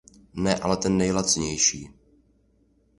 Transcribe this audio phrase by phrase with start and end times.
[0.33, 1.89] Ne, ale ten nejlacinější.